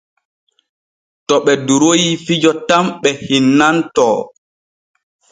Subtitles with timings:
[1.27, 4.17] To ɓe duroy fijo tan ɓe hinnantoo.